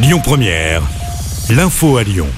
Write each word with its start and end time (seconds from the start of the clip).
Lyon 0.00 0.20
Première, 0.22 0.82
l'info 1.50 1.96
à 1.96 2.04
Lyon. 2.04 2.28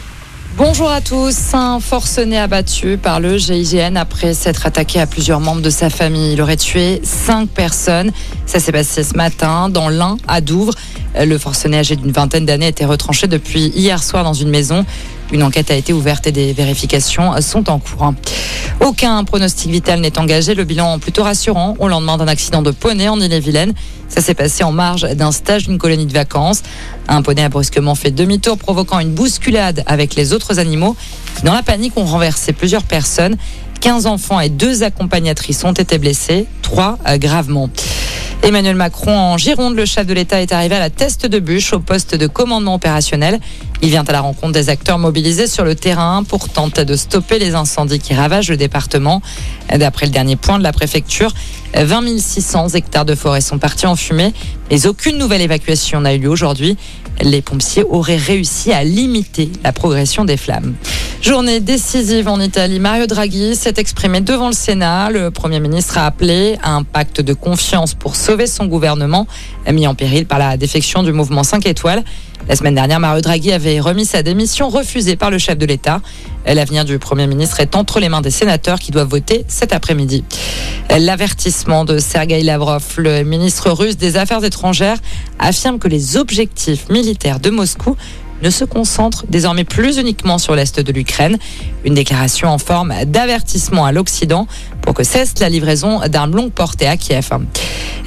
Bonjour 0.57 0.91
à 0.91 1.03
tous. 1.03 1.53
Un 1.53 1.79
forcené 1.79 2.39
abattu 2.39 2.97
par 2.97 3.21
le 3.21 3.37
GIGN 3.37 3.97
après 3.97 4.33
s'être 4.33 4.65
attaqué 4.65 4.99
à 4.99 5.07
plusieurs 5.07 5.41
membres 5.41 5.61
de 5.61 5.69
sa 5.69 5.91
famille. 5.91 6.33
Il 6.33 6.41
aurait 6.41 6.57
tué 6.57 7.03
cinq 7.05 7.51
personnes. 7.51 8.13
Ça 8.47 8.61
s'est 8.61 8.73
passé 8.73 9.05
ce 9.05 9.15
matin 9.15 9.69
dans 9.69 9.91
l'Ain 9.91 10.17
à 10.27 10.41
Douvres. 10.41 10.73
Le 11.15 11.37
forcené 11.37 11.77
âgé 11.77 11.97
d'une 11.97 12.13
vingtaine 12.13 12.47
d'années 12.47 12.69
était 12.69 12.87
retranché 12.87 13.27
depuis 13.27 13.67
hier 13.75 14.03
soir 14.03 14.25
dans 14.25 14.33
une 14.33 14.49
maison. 14.49 14.87
Une 15.31 15.43
enquête 15.43 15.71
a 15.71 15.75
été 15.75 15.93
ouverte 15.93 16.27
et 16.27 16.33
des 16.33 16.55
vérifications 16.55 17.39
sont 17.43 17.69
en 17.69 17.79
cours. 17.79 18.15
Aucun 18.81 19.25
pronostic 19.25 19.71
vital 19.71 20.01
n'est 20.01 20.19
engagé. 20.19 20.55
Le 20.55 20.65
bilan 20.65 20.99
plutôt 20.99 21.23
rassurant 21.23 21.77
au 21.79 21.89
lendemain 21.89 22.17
d'un 22.17 22.29
accident 22.29 22.63
de 22.63 22.71
poney 22.71 23.09
en 23.09 23.21
Ille-et-Vilaine. 23.21 23.75
Ça 24.09 24.23
s'est 24.23 24.35
passé 24.35 24.65
en 24.65 24.73
marge 24.73 25.03
d'un 25.03 25.33
stage 25.33 25.69
d'une 25.69 25.79
colonie 25.79 26.07
de 26.07 26.13
vacances. 26.13 26.63
Un 27.07 27.21
poney 27.21 27.45
a 27.45 27.51
brusquement 27.51 27.95
fait 27.95 28.11
demi-tour, 28.11 28.57
provoquant 28.57 28.99
une 28.99 29.13
bousculade 29.13 29.85
avec 29.87 30.15
les 30.15 30.33
autres 30.33 30.59
animaux 30.59 30.97
dans 31.45 31.53
la 31.53 31.63
panique, 31.63 31.97
ont 31.97 32.05
renversé 32.05 32.53
plusieurs 32.53 32.85
personnes. 32.85 33.37
15 33.81 34.07
enfants 34.07 34.41
et 34.41 34.49
deux 34.49 34.83
accompagnatrices 34.83 35.63
ont 35.65 35.73
été 35.73 35.99
blessés, 35.99 36.47
trois 36.63 36.99
gravement. 37.19 37.71
Emmanuel 38.43 38.75
Macron 38.75 39.17
en 39.17 39.37
Gironde, 39.37 39.77
le 39.77 39.85
chef 39.85 40.07
de 40.07 40.15
l'État 40.15 40.41
est 40.41 40.53
arrivé 40.53 40.75
à 40.75 40.79
la 40.79 40.89
teste 40.89 41.27
de 41.27 41.39
bûche 41.39 41.75
au 41.75 41.79
poste 41.79 42.15
de 42.15 42.27
commandement 42.27 42.75
opérationnel. 42.75 43.39
Il 43.83 43.91
vient 43.91 44.03
à 44.03 44.13
la 44.13 44.23
rencontre 44.23 44.53
des 44.53 44.71
acteurs 44.71 44.99
mobilisés 44.99 45.47
sur 45.47 45.63
le 45.63 45.75
terrain 45.75 46.25
pour 46.25 46.49
tenter 46.49 46.87
de 46.87 46.97
stopper 46.97 47.39
les 47.39 47.55
incendies 47.55 47.99
qui 47.99 48.15
ravagent 48.15 48.49
le 48.49 48.57
département. 48.57 49.21
D'après 49.77 50.07
le 50.07 50.13
dernier 50.13 50.37
point 50.37 50.59
de 50.59 50.63
la 50.63 50.73
préfecture, 50.73 51.33
20 51.75 52.19
600 52.19 52.71
hectares 52.71 53.05
de 53.05 53.15
forêt 53.15 53.43
sont 53.43 53.59
partis 53.59 53.87
en 53.87 53.95
fumée, 53.95 54.33
mais 54.71 54.87
aucune 54.87 55.19
nouvelle 55.19 55.43
évacuation 55.43 56.01
n'a 56.01 56.15
eu 56.15 56.19
lieu 56.19 56.31
aujourd'hui. 56.31 56.79
Les 57.21 57.43
pompiers 57.43 57.85
auraient 57.85 58.17
réussi 58.17 58.73
à 58.73 58.85
limiter 58.85 59.51
la 59.63 59.73
progression 59.73 60.25
des 60.25 60.39
flammes. 60.39 60.75
Journée 61.23 61.61
décisive 61.61 62.29
en 62.29 62.41
Italie. 62.41 62.81
Mario 62.81 63.07
Draghi 63.07 63.55
s'est 63.55 63.75
exprimé 63.77 64.23
devant 64.23 64.47
le 64.47 64.55
Sénat. 64.55 65.11
Le 65.11 65.31
Premier 65.31 65.61
ministre 65.61 65.99
a 65.99 66.07
appelé 66.07 66.57
à 66.63 66.75
un 66.75 66.83
pacte 66.83 67.21
de 67.21 67.35
confiance 67.35 67.93
pour 67.93 68.17
sauver 68.17 68.47
son 68.47 68.65
gouvernement, 68.65 69.27
mis 69.71 69.87
en 69.87 69.95
péril 69.95 70.25
par 70.25 70.39
la 70.39 70.57
défection 70.57 71.03
du 71.03 71.13
mouvement 71.13 71.45
5 71.45 71.67
étoiles. 71.67 72.03
La 72.49 72.57
semaine 72.57 72.75
dernière, 72.75 73.01
Mario 73.01 73.21
Draghi 73.21 73.53
avait 73.53 73.81
remis 73.81 74.07
sa 74.07 74.23
démission 74.23 74.71
refusée 74.71 75.17
par 75.17 75.31
le 75.31 75.37
chef 75.37 75.59
de 75.59 75.67
l'État. 75.67 76.01
L'avenir 76.47 76.87
du 76.87 76.99
Premier 76.99 77.27
ministre 77.27 77.61
est 77.61 77.77
entre 77.77 78.01
les 78.01 78.09
mains 78.09 78.23
des 78.23 78.31
sénateurs 78.31 78.79
qui 78.79 78.91
doivent 78.91 79.11
voter 79.11 79.45
cet 79.47 79.75
après-midi. 79.75 80.25
L'avertissement 80.89 81.85
de 81.85 81.99
Sergei 81.99 82.43
Lavrov, 82.43 82.83
le 82.97 83.25
ministre 83.25 83.71
russe 83.71 83.99
des 83.99 84.17
Affaires 84.17 84.43
étrangères, 84.43 84.97
affirme 85.39 85.79
que 85.79 85.87
les 85.87 86.17
objectifs 86.17 86.89
militaires 86.89 87.41
de 87.41 87.51
Moscou 87.51 87.95
ne 88.43 88.51
se 88.51 88.65
concentre 88.65 89.25
désormais 89.29 89.65
plus 89.65 89.99
uniquement 89.99 90.39
sur 90.39 90.55
l'Est 90.55 90.81
de 90.81 90.93
l'Ukraine. 90.93 91.39
Une 91.85 91.95
déclaration 91.95 92.49
en 92.49 92.59
forme 92.59 92.95
d'avertissement 93.07 93.85
à 93.85 93.93
l'Occident 93.93 94.47
pour 94.83 94.95
que 94.95 95.05
cesse 95.05 95.39
la 95.41 95.49
livraison 95.49 96.01
d'armes 96.09 96.35
longue 96.35 96.53
portée 96.53 96.87
à 96.87 96.97
Kiev. 96.97 97.31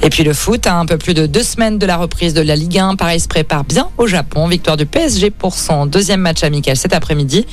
Et 0.02 0.10
puis 0.10 0.24
le 0.24 0.34
foot, 0.34 0.66
à 0.66 0.76
un 0.76 0.86
peu 0.86 0.98
plus 0.98 1.14
de 1.14 1.26
deux 1.26 1.42
semaines 1.42 1.78
de 1.78 1.86
la 1.86 1.96
reprise 1.96 2.34
de 2.34 2.42
la 2.42 2.56
Ligue 2.56 2.78
1, 2.78 2.96
Paris 2.96 3.20
se 3.20 3.28
prépare 3.28 3.64
bien 3.64 3.88
au 3.96 4.06
Japon. 4.06 4.46
Victoire 4.48 4.76
du 4.76 4.86
PSG 4.86 5.30
pour 5.30 5.54
son 5.54 5.86
deuxième 5.86 6.20
match 6.20 6.42
amical 6.42 6.76
cet 6.76 6.92
après-midi. 6.92 7.46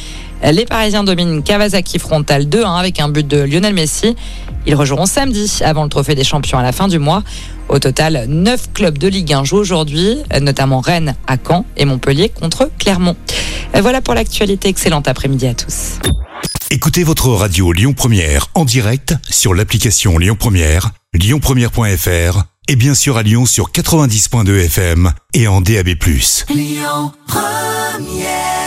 Les 0.43 0.65
Parisiens 0.65 1.03
dominent 1.03 1.43
Kawasaki 1.43 1.99
Frontal 1.99 2.45
2-1 2.45 2.79
avec 2.79 2.99
un 2.99 3.09
but 3.09 3.27
de 3.27 3.37
Lionel 3.37 3.73
Messi. 3.73 4.15
Ils 4.65 4.75
rejoueront 4.75 5.05
samedi 5.05 5.59
avant 5.63 5.83
le 5.83 5.89
Trophée 5.89 6.15
des 6.15 6.23
Champions 6.23 6.57
à 6.57 6.63
la 6.63 6.71
fin 6.71 6.87
du 6.87 6.99
mois. 6.99 7.23
Au 7.69 7.79
total, 7.79 8.25
9 8.27 8.73
clubs 8.73 8.97
de 8.97 9.07
Ligue 9.07 9.33
1 9.33 9.43
jouent 9.43 9.57
aujourd'hui, 9.57 10.17
notamment 10.41 10.81
Rennes 10.81 11.15
à 11.27 11.37
Caen 11.37 11.65
et 11.77 11.85
Montpellier 11.85 12.29
contre 12.29 12.69
Clermont. 12.79 13.15
Voilà 13.79 14.01
pour 14.01 14.13
l'actualité. 14.13 14.69
Excellente 14.69 15.07
après-midi 15.07 15.47
à 15.47 15.53
tous. 15.53 15.99
Écoutez 16.69 17.03
votre 17.03 17.27
radio 17.29 17.73
Lyon 17.73 17.93
Première 17.93 18.47
en 18.55 18.63
direct 18.63 19.15
sur 19.29 19.53
l'application 19.53 20.17
Lyon 20.17 20.37
Première, 20.39 20.91
lyonpremière.fr 21.13 22.43
et 22.69 22.75
bien 22.77 22.93
sûr 22.93 23.17
à 23.17 23.23
Lyon 23.23 23.45
sur 23.45 23.71
90.2 23.71 24.65
FM 24.65 25.11
et 25.33 25.47
en 25.47 25.59
DAB+. 25.59 25.89
Lyon 26.49 27.11
Première 27.27 28.60